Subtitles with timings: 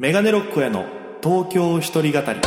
[0.00, 0.86] メガネロックへの
[1.22, 2.40] 東京一人語り。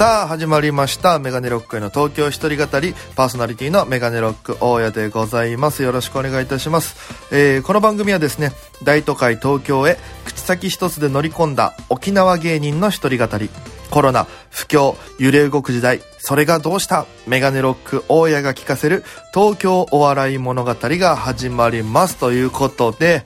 [0.00, 1.18] さあ始まりました。
[1.18, 2.94] メガネロックへの東京一人語り。
[3.16, 5.82] パーソナリティのメガネロック大家でございます。
[5.82, 6.96] よろしくお願いいたします、
[7.30, 13.50] えーこの番組はですね大都会東京へ口先一つで乗り込んだ沖縄芸人の一人語り。
[13.90, 16.00] コロナ不況揺れ動く時代。
[16.18, 17.04] それがどうした？
[17.26, 22.16] メガネロック大家が聞かせる東京お笑い物語が始まります。
[22.16, 23.22] ということで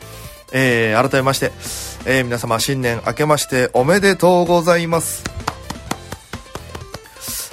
[0.53, 1.53] えー改めまして、
[2.05, 5.23] えー皆様新年明けましておめでとうございます。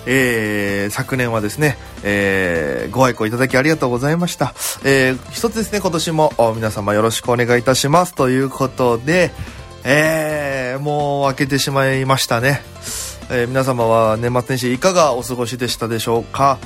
[0.05, 4.54] えー昨年はですね、えーご愛顧いただきありがとうございました。
[4.84, 8.14] えー一つですね、今年も皆様よろしくお願いいたします。
[8.16, 9.32] ということで、
[9.84, 12.62] えーもう明けてしまいましたね。
[13.30, 16.58] えー皆様は年末年始いかがお過ごしでしたでしょうか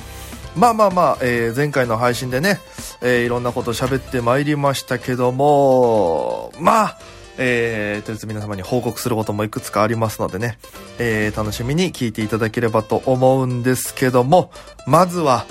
[0.56, 2.58] まあまあまあ、えー前回の配信でね、
[3.02, 6.98] えーいろんなこと喋ってまいりましたけども、まあ、
[7.38, 10.58] えー、とりあえず皆様に報告することもいくつかありますのでね、
[10.98, 14.50] えー楽しみに聞いていただければと思うんですけども、
[14.86, 15.46] まずは、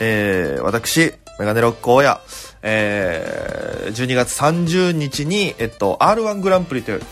[0.00, 2.20] えー私、メガネロック大家、
[2.62, 7.02] えー12月30日に、えっと、R1 グランプリという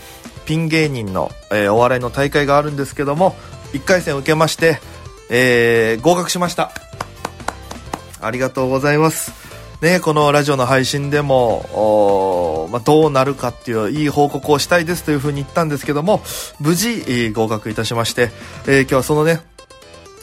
[0.45, 3.35] ピン芸人の、えーお笑いの大会があるんですけども、
[3.73, 4.79] 1回戦受けまして、
[5.29, 6.71] えー合格しました。
[8.19, 9.46] ありがとうございます。
[9.81, 16.23] ね、このラジオの配信でも、おまあ、どうなるかっていういい報告をしたいですというふうに言ったんですけども、
[16.59, 18.31] 無事、えー合格いたしまして、
[18.65, 19.41] えー今日はそのね、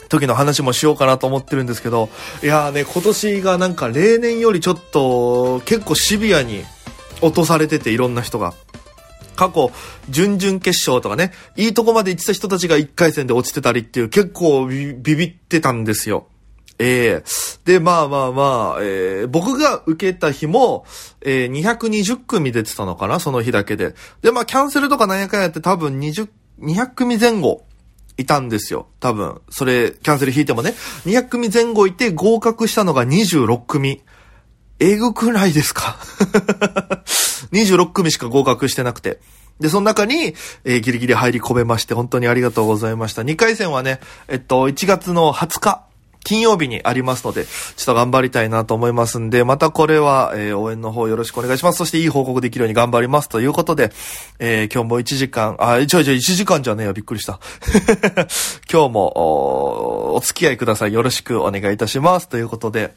[0.09, 2.09] 時の話もしようかなと思ってるんですけど、
[2.43, 6.65] いやーね、今年がなんか例年よりちょっと結構シビアに
[7.21, 8.53] 落とされてていろんな人が。
[9.37, 9.71] 過去、
[10.09, 16.27] 準々決勝とかね、いいとこまで行ってた人たちが1回戦で落ちてたりっていう結構ビビってたんですよ。
[16.77, 17.23] ええ
[17.63, 20.85] で、まあまあまあ、えー僕が受けた日も、
[21.21, 23.95] えー220組出てたのかなその日だけで。
[24.21, 26.27] で、まあ、キャンセルとかなんやかんやって多分20、
[26.59, 27.65] 200組前後
[28.17, 28.87] いたんですよ。
[28.99, 29.41] 多分。
[29.49, 30.73] それ、キャンセル引いてもね。
[31.05, 34.01] 200組前後いて合格したのが26組。
[34.79, 35.97] えぐくないですか
[37.53, 39.19] ?26 組しか合格してなくて。
[39.59, 40.35] で、その中に、
[40.65, 43.21] えーギリギリ入り込めまして、本当にありがとうございました。
[43.21, 45.85] 2回戦はね、えっと、1月の20日、
[46.25, 47.49] 金曜日にありますので、ちょ
[47.83, 51.77] っと頑張りたいなと思いますんで、またこれは、えー応援の方よろしくお願いします。
[51.77, 53.91] そしていい報告できるように頑張りますということで、
[54.39, 57.39] えー今日も1時間、あ、ちょいちょい1時間じゃねえよ、びっくりした。
[58.71, 60.93] 今日もお、お付き合いください。
[60.93, 62.27] よろしくお願いいたします。
[62.27, 62.93] ということで、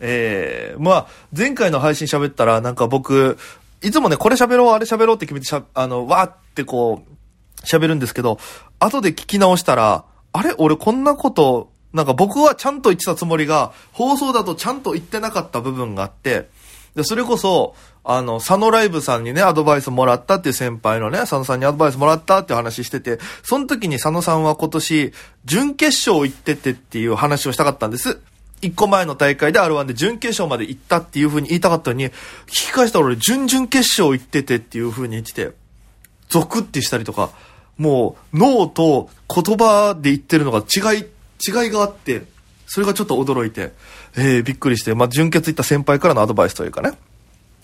[0.00, 3.38] えー、まあ、前回の配信喋ったら、なんか僕、
[3.82, 8.38] いつもね、これ喋ろう、あれ喋ろうって決めてしゃ、あの、わーってこう、喋るんですけど、
[8.80, 10.54] 後で聞き直したら、あれ？
[10.58, 16.48] 俺こんなこと、なんか僕はちゃんと言ってたつもりが、放送だとちゃんと言ってなかった部分があって、
[16.96, 25.12] で、それこそ、あの、佐野ライブさんにね、アドバイスもらったっていう先輩のね、佐野さんにアドバイスもらったっていう話してて、その時に佐野さんは今年、
[25.44, 28.18] 準決勝行っててっていう話をしたかったんです。
[28.60, 32.12] 一個前の大会で R1 で準決勝まで行ったっていう風に言いたかったのに、聞
[32.46, 35.52] き返したら俺、準々決勝行っててっていう風に言ってて、
[36.28, 37.30] ゾクってしたりとか、
[37.78, 41.06] もう脳と言葉で言ってるのが違い、
[41.46, 42.22] 違いがあって、
[42.66, 43.72] それがちょっと驚いて、
[44.16, 46.92] えー、びっくりして、まあ、純潔行った先輩からのアドバイスというかね、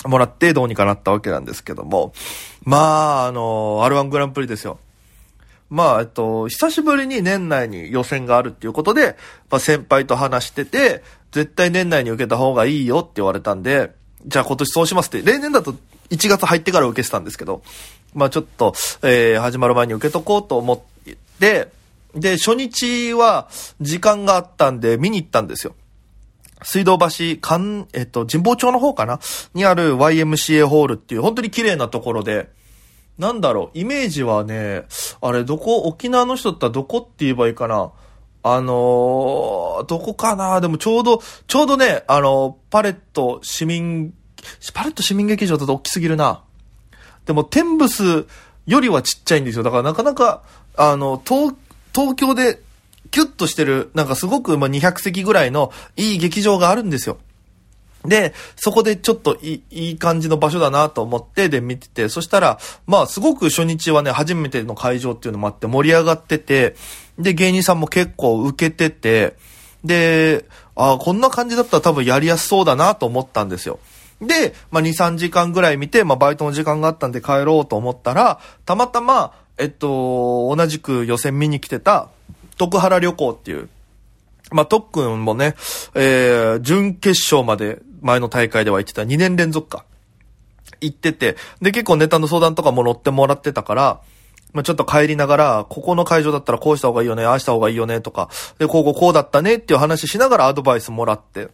[0.05, 2.13] もらってどうにかなったわけなんですけども、
[2.63, 4.79] まあ、あの、R1 グランプリですよ。
[5.69, 9.17] まあ、えっと、久しぶりに年内に予選があるっていうことで、
[9.51, 11.03] まあ、先輩と話してて、
[11.33, 13.93] 絶対年内に受けた方がいいよって言われたんで、
[14.27, 15.75] じゃあ今年そうしますって、例年だと
[16.11, 17.63] 1月入ってから受けてたんですけど、
[18.15, 20.81] まあちょっと、えー始まる前に受けとこうと思っ
[21.39, 21.69] て、
[22.15, 23.49] で、初日は
[23.81, 25.75] 時間があったんで見に行ったんですよ。
[26.63, 29.19] 水道橋、かん、えっと、神保町の方かな？
[29.55, 32.51] にある YMCA ホールっていう本当に綺麗なところで、
[33.17, 34.85] なんだろう、イメージはね、
[35.21, 37.93] あれ、どこ、沖縄の人だったらどこって言えばいいかな？
[38.43, 40.61] あのーどこかな？
[40.61, 44.13] でもちょうど、ちょうどね、あのパレット市民、
[44.75, 46.43] パレット市民劇場だと大きすぎるな。
[47.25, 48.27] でも、テンブス
[48.67, 49.63] よりはちっちゃいんですよ。
[49.63, 50.43] だからなかなか、
[50.77, 51.55] あの、東、
[51.95, 52.61] 東京で
[53.11, 57.19] キュッとしてる、なんかすごく、ま、200席ぐらいのいい劇場があるんですよ。
[58.05, 66.77] で、そこでちょっといいいい感じの場所だなと思って、で見てて、そしたら、まあすごく初日はね、初めての会場っていうのもあって盛り上がってて、
[67.19, 69.37] で、芸人さんも結構受けてて、
[69.85, 70.47] で、
[70.77, 73.79] ああこんな感じだったら多分やりやすそうだなと思ったんですよ。
[74.23, 82.09] で、まあ2、3時間ぐらい見て、まあバイトの時間があったんで帰ろうと思ったら、たまたま、えっと、同じく予選見に来てた、
[82.57, 83.69] 徳原旅行っていう、
[84.51, 85.55] まあ、特訓もね、
[85.95, 89.85] えー、準決勝まで前の大会では行ってた2年連続か。
[90.81, 94.01] 行ってて、で、結構ネタの相談とかも乗ってもらってたから、
[94.53, 101.49] まあ、ちょっと帰りながら、ここの会場だったらこうした方がいいよね、ああした方がいいよね、とか、で、こうこうこうだったねっていう話しながらアドバイスもらって、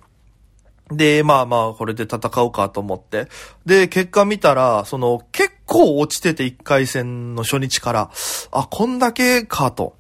[0.91, 3.27] で、まあまあ、これで戦うかと思って。
[3.67, 8.11] で、結果見たら、その、結構落ちてて1回戦の初日から、
[8.53, 9.95] あ、こんだけかと。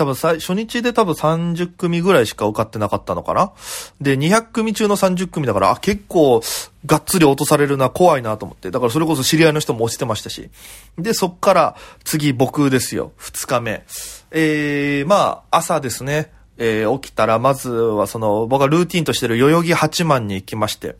[0.00, 3.52] 多分最、初日で多分30組ぐらいしか受かってなかったのかな
[4.00, 6.40] で、200組中の30組だから、あ、結構、
[6.86, 8.70] がっつり落とされるな、怖いなと思って。
[8.70, 10.48] だからそれこそ知り合いの人も落ちてましたし。
[10.96, 13.12] で、そっから、次僕ですよ。
[13.18, 13.84] 2日目。
[14.30, 16.32] えー、まあ、朝ですね。
[16.56, 20.96] えー、起きたら、まずはその、僕がルーティンとしてる代々木八幡に行きまして。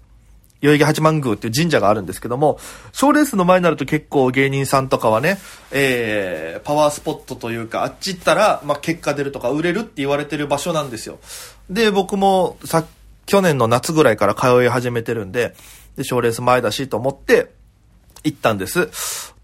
[0.61, 2.59] 代々木八幡宮っていう神社があるんですけども、
[2.93, 5.39] 賞レースの前になると結構芸人さんとかはね、
[5.71, 11.19] えー、パワースポットというか、あっち行ったら、まあ、結果出るとか売れるって言われてる場所なんですよ。
[11.71, 12.85] で、僕もさ、
[13.27, 15.55] 去年の夏ぐらいから通い始めてるんで、
[15.97, 17.53] で、賞レース前だしと思って、
[18.23, 18.91] 行ったんです。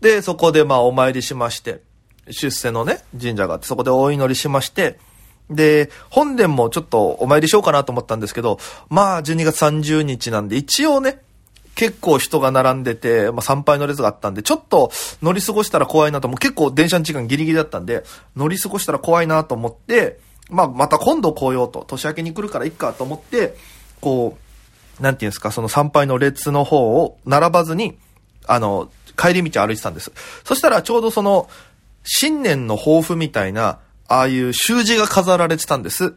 [0.01, 1.81] で、そこでまあお参りしまして、
[2.29, 4.99] 出世のね、神社があって、そこでお祈りしまして、
[5.51, 8.59] で、本殿もちょっとお参りしようかなと思ったんですけど、
[8.89, 11.21] まあ、12月30日なんで、一応ね、
[11.77, 14.91] 結構人が並んでて、まあ、参拝の列があったんで、ちょっと
[15.23, 18.03] 乗り過ごしたら怖いなと、もう結構電車の時間ギリギリだったんで、
[18.35, 20.19] 乗り過ごしたら怖いなと思って、
[20.51, 23.57] まあ、また今度来ようと、年明けに来るからいっかと思って、
[24.01, 24.39] こ
[25.01, 27.99] う、なんていうんですか、その参拝の列の方を並ばずに、
[28.47, 30.13] あの、帰り道歩いてたんです。
[30.45, 31.49] そしたらちょうどその、
[32.05, 36.15] 新年の抱負みたいな、ああいう習字が飾られてたんです。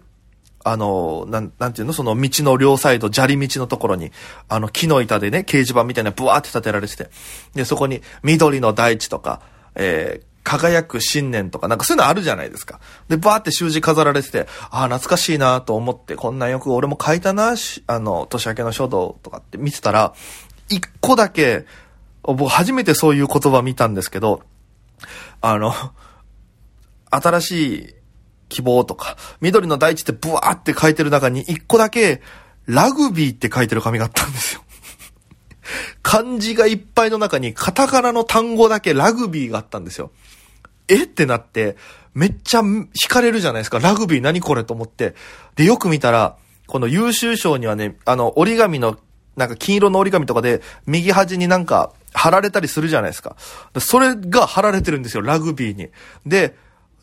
[0.63, 1.94] あの、なん、なんていうの？
[1.94, 4.12] その道の両サイド、砂利道のところに、
[4.50, 7.09] あの木の板でね、掲示板みたいなブワーって立てられてて。
[7.56, 9.41] で、そこに緑の大地とか、
[9.75, 12.81] えー、輝く新年とか、なんかそういうのあるじゃないですか。
[13.07, 17.56] で、バーって習字飾られてて、ああ、懐かしいなと思って、こんなよく俺も書いたな、
[17.88, 20.13] あの、年明けの書道とかって見てたら、
[20.68, 21.65] 一個だけ、
[22.24, 24.42] 僕初めてそういう言葉見たんですけど、
[25.39, 25.74] あの、
[27.09, 27.95] 新しい
[28.50, 32.21] 希望とか、緑の大地ってブワーって書いてる中に一個だけ、
[32.65, 34.63] ラグビーって書いてる紙があったんですよ。
[36.01, 40.11] 漢字がいっぱいの中にカタカナの単語だけラグビーがあったんですよ。
[40.88, 41.77] えってなって、
[42.13, 43.79] めっちゃ惹かれるじゃないですか。
[43.79, 45.13] ラグビー何これと思って。
[45.56, 48.97] で、よく見たら、この優秀賞にはね、あの、折り紙の、
[49.35, 53.35] なんか金色の折り紙とかで、右端になんか貼られたりするじゃないですか。
[53.79, 55.89] それが貼られてるんですよ、ラグビーに。
[56.25, 56.56] で、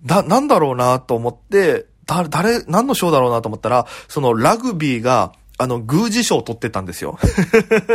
[0.07, 7.19] だ、なんだろうなと思って、だ、誰、何の賞だろうなと思ったら、そのラグビーが、あの、宮司賞を取ってたんですよ。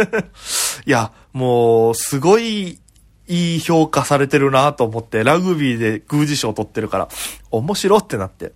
[0.86, 2.80] いや、もう、すごい、
[3.28, 7.08] いい評価されてるなと思って、ラグビーで宮司賞を取ってるから、
[7.50, 8.52] 面白ってなって。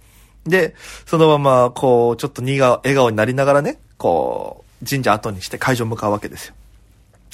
[0.46, 0.76] で、
[1.06, 6.56] そのまま、こう、ちょっと苦笑顔になりながらね、こう、神社後にして会場向かうわけですよ。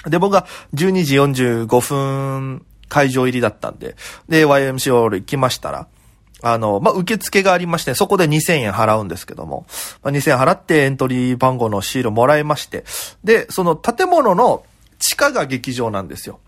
[0.05, 0.45] で、僕が
[0.75, 1.15] 12時
[1.65, 3.95] 45分会場入りだったんで、
[4.29, 5.87] で、YMC ホール行きましたら、
[6.41, 9.65] あの、まあ、受付がありまして、そこで2000円払うんですけども、
[10.03, 12.83] まあ、2000円払ってエントリー番号のシールもらいまして、
[13.23, 14.63] で、その建物の
[14.99, 16.39] 地下が劇場なんですよ。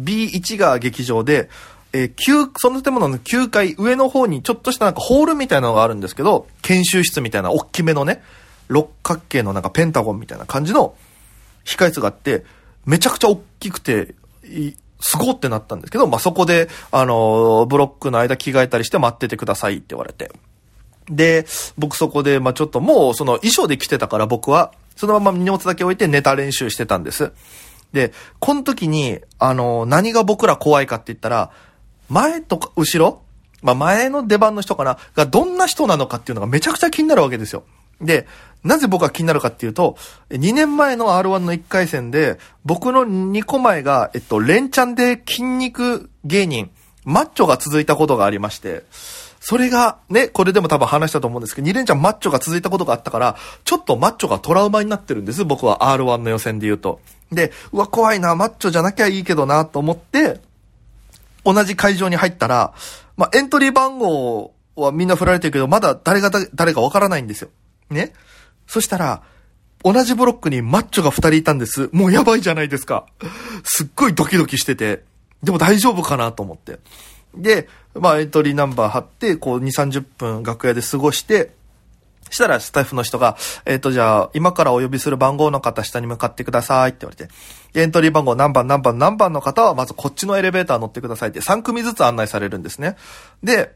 [0.00, 1.48] B1 が劇場で、
[1.92, 8.22] えー、9、その建物の9階上の方にちょっとしたなんかホールみたいなのがあるんですけど、研修室みたいな大きめのね、
[8.68, 10.94] 六角形のなんかペンタゴンみたいな感じの
[11.64, 12.44] 控室があって、
[12.84, 14.14] めちゃくちゃ大きくて、
[15.00, 20.30] すごってなったんですけど、まあ、そこで、あの、ブロックの間着替えたりして待っててくださいって言われて。
[21.08, 27.32] で、僕そこで、まあ、ちょっともう、その衣装で来てたから僕は、そのまま荷物だけ置いてネタ練習してたんです。
[27.92, 31.50] で、この時に、あの、何が僕ら怖いかって言ったら、
[32.08, 33.22] 前とか後ろ
[33.62, 37.64] まあ、前の出番の人かながどんな人なのかっていうのがめちゃくちゃ気になるわけですよ。
[38.00, 38.26] で、
[38.64, 39.96] なぜ僕が気になるかっていうと、
[40.30, 46.70] 2年前の R1 の1回戦で、僕の2個前が、えっと、連チャンで筋肉芸人、
[47.04, 48.84] マッチョが続いたことがありまして、
[49.40, 57.00] それが、ね、これでも多分話したと思うんですけど、2連チャンマッチョが続いたことがあったから、ちょっとマッチョがトラウマになってるんです、僕は R1 の予選で言うと。
[57.30, 60.40] で、うわ、怖いな、マッチョじゃなきゃいいけどな、と思って、
[61.44, 62.74] 同じ会場に入ったら、
[63.16, 67.48] まあ、エントリー番号はみんな振られてるけど、まだ誰が誰かわからないんですよ。
[67.90, 68.12] ね。
[68.66, 69.22] そしたら、
[69.84, 71.88] 同じブロックにマッチョが二人いたんです。
[71.92, 73.06] もうやばいじゃないですか。
[73.64, 75.04] すっごいドキドキしてて、
[75.42, 76.78] でも大丈夫かなと思って。
[77.34, 81.52] で、まあエントリーナンバー貼って、こう2、30分楽屋で過ごして、
[82.30, 87.32] したらスタッフの人が、えっ、と、じゃあ、今からお呼びする番号の方下に向かってくださいって言われて、
[87.80, 92.96] エントリー番号何番何番何番の方は、まずこっちのエレベーター乗ってくださいって3組ずつ案内されるんですね。
[93.42, 93.74] で、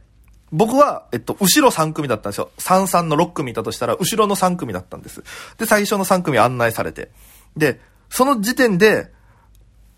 [0.52, 2.50] 僕は、えっと、後ろ3組だったんですよ。
[2.58, 5.22] 33の6組いたとしたら、後ろの3組だったんです。
[5.56, 7.10] で、最初の3組案内されて。
[7.56, 7.80] で、
[8.10, 9.10] その時点で、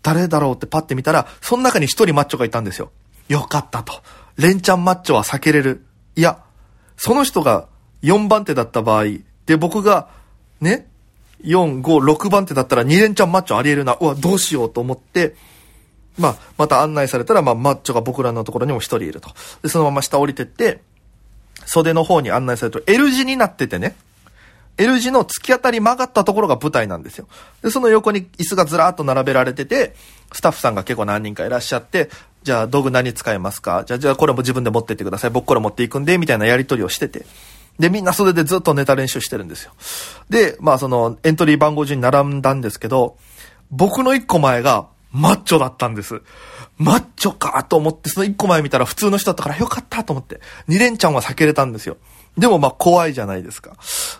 [0.01, 2.91] 誰だろうってパッて見たら、その中に1人マッチョがいたんですよ。
[3.27, 4.01] よかったと。
[4.37, 5.85] レンチャンマッチョは避けれる。
[6.15, 6.41] いや、
[6.95, 7.67] その人が
[8.03, 9.05] 4番手だった場合、
[9.45, 10.09] で、僕が、
[10.61, 10.87] ね、
[11.43, 13.97] 4、5、6番手だったら2連チャンマッチョあり得るな。
[13.99, 15.35] うわ、どうしようと思って、
[16.17, 19.29] まあ、また案内されたら、まあ、マッチョが僕らのところにも一人いると。
[19.61, 20.81] で、そのまま下降りてって、
[21.65, 23.95] 袖の方に案内されると、L 字になっててね、
[24.77, 27.27] L 字の突き当たり曲がったところが舞台なんですよ。
[27.61, 29.95] で、その横に椅子がずらーっと並べられてて、
[30.33, 32.09] スタッフさんが結構何人かいらっしゃって、
[32.43, 33.83] じゃあ道具何使いますか？
[33.85, 35.29] じゃあ、じゃあこれも自分で持ってってください。
[35.31, 37.25] 僕これ持っていくんで、みたいなやり取りをしてて。
[37.79, 39.71] で、みんなそれでずっとネタ練習してるんですよ。
[40.29, 43.17] で、まあそのエントリー番号順に並んだんですけど、
[43.71, 46.21] 僕の一個前がマッチョだったんです。
[46.77, 51.95] マッチョかと思って、その一個前見たら普通の人だったからよかったと思って、二連チャンは避けれたんですよ。
[52.37, 53.77] でもまあ怖いじゃないですか。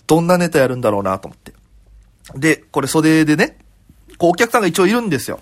[0.08, 1.52] どんなネタやるんだろうなと思って。
[2.36, 3.58] で、これ袖でね、
[4.18, 5.42] こうお客さんが一応いるんですよ。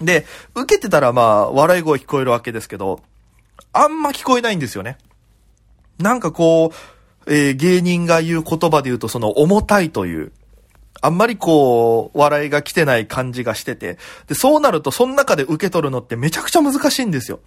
[0.00, 0.24] で、
[0.54, 3.02] 受けてたらまあ笑い声聞こえるわけですけど、
[3.74, 4.96] あんま聞こえないんですよね。
[5.98, 6.72] なんかこ
[7.26, 10.32] う、えー、芸人が言う言葉で言うとその重たいという、
[11.00, 17.40] あんまりこう、笑いが来てない感じがしてて、で、そうなるとその中で受け取るのってめちゃくちゃ難しいんですよ。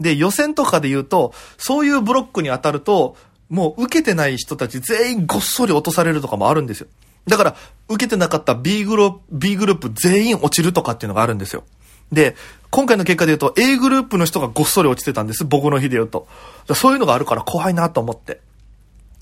[0.00, 3.16] で、予選とかで言うと、そういうブロックに当たると、
[3.50, 6.88] もう受けてない人たち全員ごっそり落とされるとかもあるんですよ。
[7.26, 7.56] だから、
[7.88, 11.64] 受けてなかった B グループ、B グループ全員落ちるとかっていうのがあるんですよ。
[12.12, 12.36] で、
[12.70, 15.44] 今回の結果で言うと A グループの人がごっそり落ちてたんです。
[15.44, 16.26] 僕の日で言うと。
[16.74, 18.40] そういうのがあるから怖いなと思って。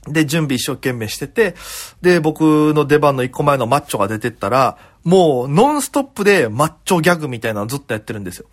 [0.06, 1.54] で、準備一生懸命してて、
[2.00, 8.46] で、僕の出番の一個前のマッチョが出てったら、もうノンストップでマッチョギャグみたいなのずっとやってるんですよ。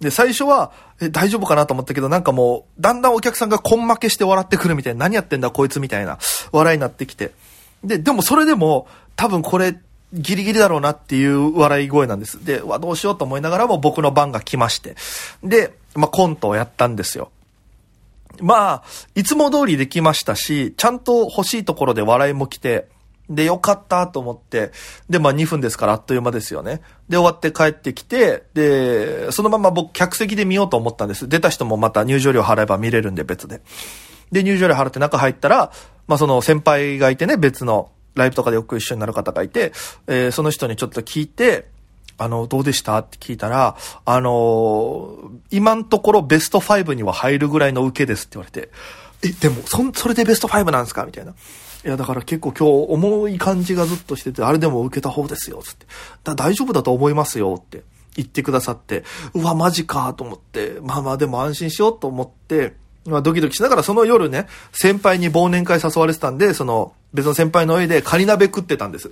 [0.00, 6.18] で、最初は、え、大丈夫かなと思ったけど、なんかもう、だんだんお客さんが根負けして笑ってくるみたいな、何やってんだこいつみたいな、
[6.52, 7.32] 笑いになってきて。
[7.82, 8.86] で、でもそれでも、
[9.16, 9.78] 多分これ、
[10.12, 12.44] ギリギリだろうなっていう笑い声なんです。
[12.44, 14.94] で、わ、どうしようと思いながらも僕の番が来まして。
[15.42, 17.30] で、まあ、コントをやったんですよ。
[18.40, 18.82] まあ、
[19.14, 22.88] いつも通りできましたし、ちゃんと欲しいところで笑いも来て、
[23.30, 24.70] で、よかったと思って、
[25.08, 26.82] で、まあ2分ですからあっという間ですよね。
[27.08, 31.28] で、終わって帰ってきて、で、そのまま僕客席で見ようと思ったんです。
[31.28, 33.62] 出た人もまた入場料払えば見れるんで別で。
[34.30, 35.72] で、入場料払って中入ったら、
[36.06, 39.72] まあその先輩がいてね、別のライブとかでよく一緒になる方がいて、
[40.06, 41.68] えー、その人にちょっと聞いて、
[42.16, 42.98] あの、どうでした？
[42.98, 48.70] って聞いたら、あのー、今んところベスト5には入るぐらいの受けですって言われて、
[49.22, 51.04] え、でも、そ、それでベスト5なんですか？
[51.06, 51.32] みたいな。
[51.32, 51.34] い
[51.88, 55.86] や、だから結構今日重い感じがずっとしてて、あれでも受けた方ですよ、つって。
[56.22, 57.82] だ大丈夫だと思いますよ、って
[58.16, 59.04] 言ってくださって、
[59.34, 69.10] うわ、マジか、と思って、まあまあでも安心しようと思って、まあドキドキしながらその夜ね、先輩に忘年会誘われてたんで、その別の先輩の家でカニ鍋食ってたんです。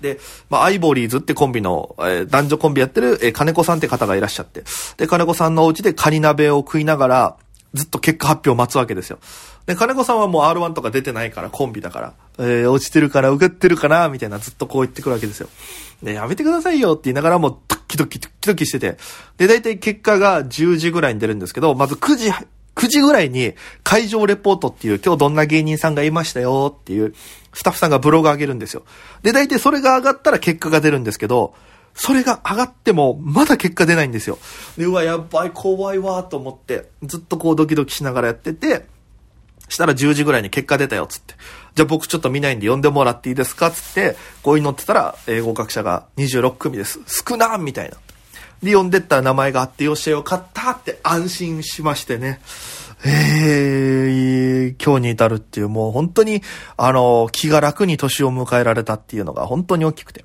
[0.00, 0.18] で、
[0.50, 4.64] まあ、アイボリーズってコンビの、えー、男女コンビやってる、えー、金子さんって方がいらっしゃって。
[4.96, 7.36] で、金子さんのお家でカニ鍋を食いながら、
[7.74, 9.18] ずっと結果発表を待つわけですよ。
[9.66, 15.48] で、金子さんはもう R1 とか出てないから、コンビだから、えー、落ちてるから、受けてるかな、みたいな、ずっとこう言ってくるわけですよ。
[16.02, 18.96] で、やめてくださいよって言いながらもう、ドキドキ、ドキドキしてて。
[19.38, 22.30] で、大体結果が10時ぐらいに出るんですけど、まず9時、
[22.76, 27.14] 9時ぐらいに会場レポートっていう今日どんな芸人さんがいましたよっていう
[27.52, 28.84] スタッフさんがブログ上げるんですよ。
[29.22, 31.54] で、大体それが上がったら結果が出るんですけど、
[31.94, 34.38] それが上がってもまだ結果出ないんですよ。
[34.76, 38.84] で、うわ、やばい、怖いわと思って、ずっとこうドキドキしながらやってて、
[39.68, 41.34] したら10時ぐらいに結果出たよ、つって。
[41.74, 47.00] じゃあ僕ちょっと見ないんで呼んでもらっていいですかつって、こういうのってたら、えー、合格者が26組です。
[47.06, 47.96] 少なーみたいな。
[48.62, 52.40] で、呼んでったら名前があって、よっしゃよかったって安心しましてね。
[53.04, 56.42] えー、今日に至るっていう、もう本当に、
[56.76, 60.24] あの、気が楽に年を迎えられたっていうのが本当に大きくて。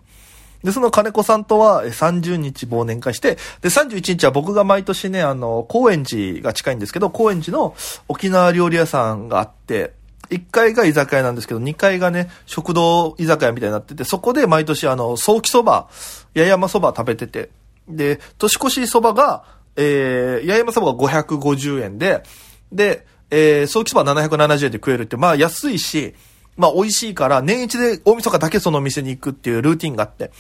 [0.63, 7.75] で、その金子さんとは30日忘年会して、で、31日は僕が毎年ね、あの、高円寺が近いんですけど、高円寺の
[8.07, 9.93] 沖縄料理屋さんがあって、
[10.29, 15.89] 1階が居酒屋なんですけど、2階がね、食堂居酒屋みたいになってて、そこで毎年あの、早期そば、
[16.35, 17.50] 八重山そば食べてて、
[17.88, 19.43] で、年越しそばが、
[19.75, 22.23] えー、八重山そばが550円で、
[22.71, 26.13] で、えー、早期そば770円で食えるって、まあ安いし、
[26.57, 30.31] まあ美味しいから、年一で大晦日だけその店に行くっていうルーティンがあって、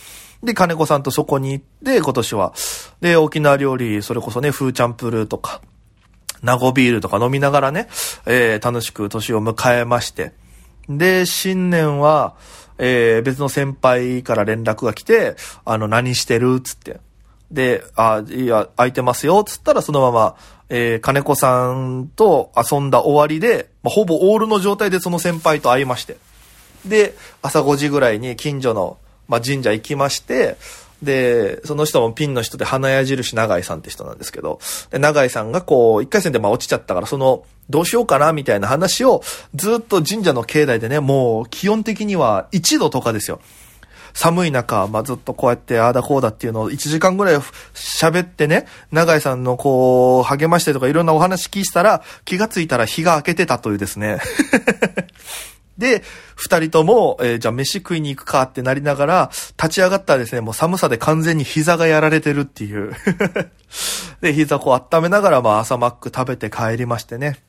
[0.43, 2.53] で、金子さんとそこに行って、今年は。
[2.99, 5.61] で、沖縄料理、それこそね、フーチャンプルーとか、
[6.41, 7.87] ナゴビールとか飲みながらね、
[8.25, 10.33] えー、楽しく年を迎えまして。
[10.89, 12.35] で、新年は、
[12.79, 16.99] えー、別の先輩から連絡が来て、あの、何してるつって。
[17.51, 20.35] で、あ、いや、空いてますよ、つったらそのまま、
[20.69, 26.17] えー、金子さんと遊んだ終わりで、まあ、ほぼオールの状態でその先輩と会いまして。
[26.85, 30.55] で、朝5時ぐらいに近所の、まあ、神社行きまして、
[31.01, 34.59] で、その人もピンの人で花矢印長井さんって人なんですけど、
[34.91, 39.23] で長井さんがこう、一回戦でまあ落ちちゃったから、その、どうしようかなみたいな話を、
[39.55, 43.39] ずっと神社の境内でね、もう気温的には1度とかですよ。
[44.13, 47.37] 寒い中、まあ、ずっとこうやってああだこうだっていうのを1時間ぐらい
[47.73, 54.19] 喋ってね、長井さんのこう、励ましてとかいろんなお話聞いたら、気がついたら日が明けてたというですね。
[55.77, 56.03] で、
[56.35, 62.93] 二人とも、えー、じゃあ飯食いに行くかってなりながら、立ち上がったらですね、もう寒さで完全に膝がやられてるっていう。
[64.21, 67.39] で、膝こう温めながら、まあ朝マック食べて帰りましてね。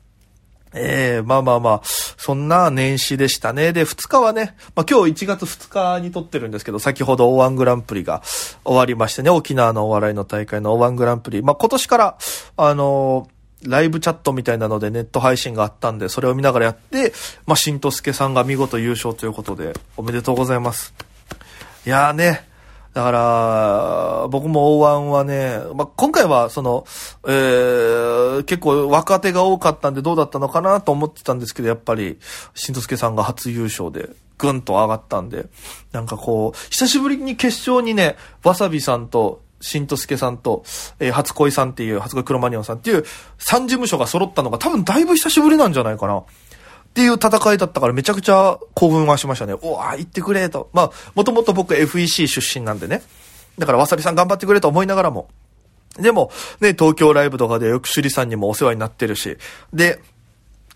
[0.75, 3.73] ええー、まあまあまあ、そんな年始でしたね。
[3.73, 8.21] で、2日はね、まあ今日1月2日に撮ってるんですけど、先ほど O1 グランプリが
[8.63, 11.41] 終わりましてね、沖縄のお笑いの大会の O1 グランプリ。
[11.41, 12.17] まあ今年から、
[12.57, 13.33] あのー
[13.65, 17.13] ライブチャットみたいなのでネット配信があったんで、それを見ながらやって、
[17.45, 20.93] まあ、しんとすけさんが見事優勝ということで、おめでとうございます。
[21.85, 22.47] いやーね、
[22.93, 26.85] だから、僕も O1 はね、まあ、今回はその、
[27.27, 32.19] えー、結構若手が多かったんでどうだったのかなと思ってたんですけど、やっぱり、
[32.53, 35.47] しんとすけさんが初優勝で、ぐんと上がったんで、
[35.91, 40.63] なんかこう、久しぶりに決勝にね、わさびさんと新とすけさんと、
[40.99, 43.05] えー、初恋さんっていう、初恋クロマニオンさんっていう、
[43.39, 46.23] 3事務所が揃ったのが多分だいぶ久しぶりなんじゃないかな。
[46.93, 49.55] っていう戦いだったからめちゃくちゃ興奮はしましたね。
[49.63, 50.69] おわ、行ってくれと。
[50.73, 53.01] まあ、もともと僕 FEC 出身なんでね。
[53.57, 55.27] だからわさびさん頑張ってくれと思いながらも。
[55.97, 56.29] でも、
[56.61, 59.37] ね、東京ライブとかでよく首里さんにもお世話になってるし。
[59.73, 60.01] で、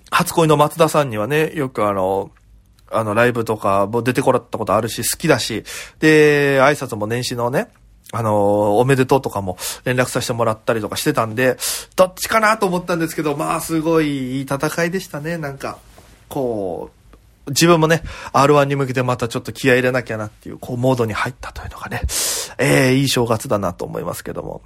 [0.09, 2.31] 初恋の松田さんにはね、よくあの、
[2.91, 5.65] あの、ライブとかも出てこらったことあるし、好きだし、
[5.99, 7.67] で、挨拶も年始のね、
[8.11, 11.57] あのおめでとうとかも連絡させてもらったりとかしてたんで、
[11.95, 15.77] どっちかなと思ったんですけど、まあ、すごいいい戦いでしたね、なんか。
[16.29, 16.91] こ
[17.45, 22.01] う、自分もね、R1 に向けてまたちょっと気合い入れなきゃなっていう、こう、モードに入ったというのがね、
[22.57, 24.61] えー、いい正月だなと思いますけども。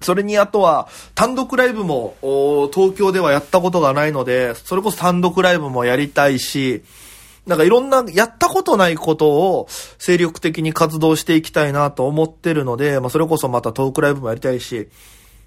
[0.00, 2.14] それにあとは、単独ライブも、
[2.72, 6.82] 東京ではやったことがないので、それこそ単独ライブもやりたいし、
[7.46, 9.66] なんかいろんな、やったことないことを
[9.98, 14.88] 精力的に活動していきたいなと思ってるので、まあそれこそまたトークライブもやりたいし、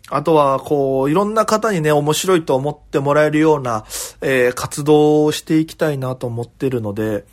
[0.09, 3.85] あとは、こう、いろんな方にね、面白いと思ってもらえるような、
[4.21, 7.25] えー、活動をしていきたいなと思ってるので、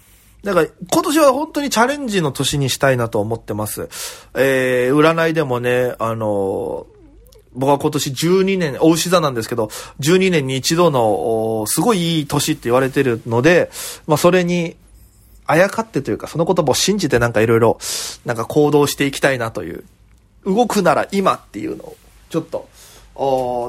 [0.45, 3.89] だから、今年は本当にチャレンジの年にしたいなと思ってます。
[4.35, 6.87] えー、占いでもね、あの
[7.55, 9.67] 僕は今年12年、お牛座なんですけど、
[10.01, 13.71] 12年に一度の、すごいいい年って言われてるので、
[14.07, 14.77] まあそれに、
[15.47, 17.79] あやかってというか、その言葉を信じてなんかいろいろ、
[18.25, 19.85] なんか行動していきたいなという、
[20.47, 21.97] 動くなら今っていうのを、
[22.31, 22.69] ちょっと、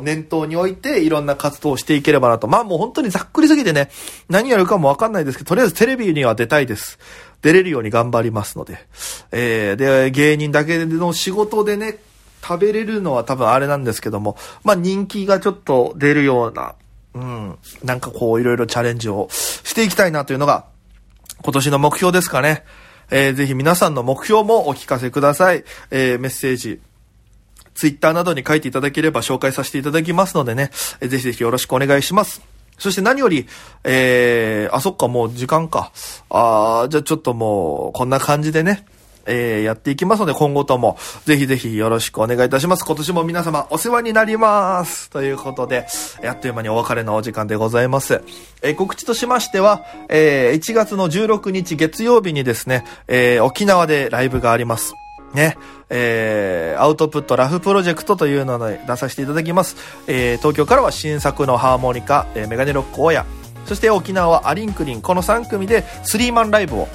[0.03, 2.47] 念頭に置いていろんな活動をしていければなと。
[2.47, 3.89] まあもう本当にざっくりすぎてね、
[4.29, 6.99] 何やるかもわかんないですけど、とりあえずテレビには出たいです。
[7.41, 8.85] 出れるように頑張りますので。
[9.31, 11.97] えー、で、芸人だけの仕事でね、
[12.43, 16.75] 食べれるのは多分あれなんですけども、まあ人気がちょっと出るような、
[17.13, 20.65] うん、なんかこういろいろチャレンジをしていきたいなというのが、
[21.43, 22.63] 今年の目標ですかね。
[23.09, 25.65] えー、ぜひ皆さんの目標もお聞かせください。
[25.91, 26.79] えー、メッセージ、
[27.73, 32.41] ツイッターなどに書いていただければ紹介させていただきますのでね、えーぜひぜひよろしくお願いします。
[32.77, 33.47] そして何より、
[33.83, 35.91] えー、あ、そっか、もう時間か。
[36.29, 38.85] あーじゃあちょっともう、こんな感じでね、
[39.25, 42.85] えー、やっていきますので、今後とも、ぜひぜひよろしくお願いいたします。
[42.85, 45.09] 今年も皆様お世話になります。
[45.09, 45.87] ということで、
[46.25, 48.21] あっという間にお別れのお時間でございます。
[48.61, 54.93] えー告知としましては、えー1月の16日月曜日にですね、えー沖縄でライブがあります。
[55.33, 55.57] ね、
[55.89, 59.75] えー、アウトプットラフプロジェクトというのに出させていただきます。
[60.07, 63.25] えー、東京からは新作のハーモニカ、えーメガネロックオヤ、
[63.65, 66.87] そして沖縄はアリンクリン、この3組でスリーマンライブを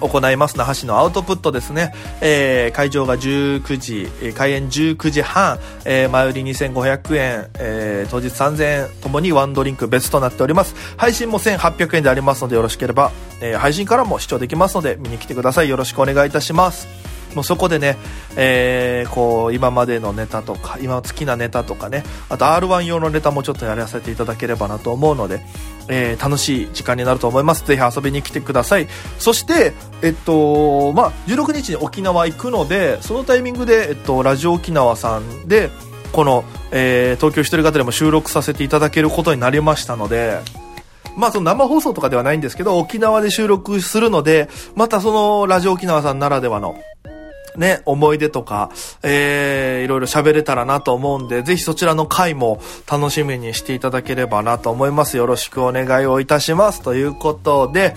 [0.00, 10.74] 行います那覇市のアウトプットですね、えー会場が19時、開演19時半、えー前売り2500円、えー当日3000円ともにワンドリンク別となっております。
[10.96, 15.68] 配信も1800円でありますのでよろしければ、えー配信からも視聴できますので見に来てください。
[15.68, 17.17] よろしくお願いいたします。
[17.34, 17.96] もうそこでね、
[18.36, 25.40] えーこう、今までのネタとか、今好きなネタとかね、あと R1 用のネタもちょっとやらせていただければなと思うので、
[25.88, 27.64] えー楽しい時間になると思います。
[27.64, 28.88] ぜひ遊びに来てください。
[29.18, 35.70] そして、えっと、まあ、16日に沖縄行くので、そのタイミングで、えっと、ラジオ沖縄さんで、
[36.12, 40.40] この、えー東京一人語りも収録させていただけることになりましたので、
[41.16, 46.76] まあその生放送とかではないんですけど、沖縄で収録するので、またそのラジオ沖縄さんならではの、
[47.58, 48.70] ね、思い出とか、
[49.02, 55.16] えー、いろいろ喋れたらなと思うんで、ぜひそちらの回も楽しみにしていただければなと思います。
[55.16, 56.80] よろしくお願いをいたします。
[56.80, 57.94] ということで、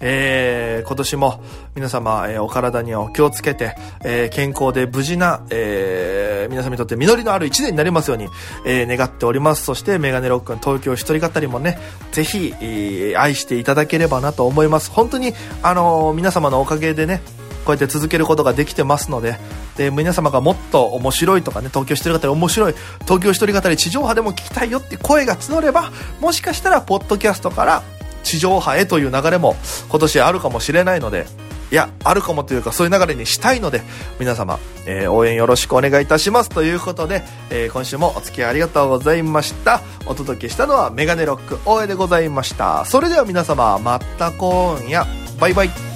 [0.00, 1.42] えー今年も
[1.74, 8.28] 皆様、えーお体にはお気をつけて、えー健康で無事な、えー皆様にとって実りのある一年になりますように、
[8.66, 9.64] え願っております。
[9.64, 11.78] そして、メガネロックの東京一人語りもね、
[12.12, 14.90] ぜひ、え愛していただければなと思います。
[14.90, 17.22] 本当に、あの皆様のおかげでね、
[17.64, 19.38] こうやって続けることができてますので、
[19.76, 27.82] で、皆様がもっと面白いとかね、東京一人語り面白い、東京一人語り地上波でも聞きたいよって声が募れば、もしかしたら、ポッドキャストから
[28.22, 29.56] 地上波へという流れも
[29.88, 31.26] 今年あるかもしれないので、
[31.70, 33.82] いや、あるかもというか、そういう流れにしたいので、
[34.20, 36.50] 皆様、えー応援よろしくお願いいたします。
[36.50, 39.80] ということで、えー今週もお付き合いありがとうございました。
[40.06, 42.84] お届けしたのはメガネロック大江でございました。
[42.84, 45.06] それでは皆様、また今夜、
[45.40, 45.93] バイバイ。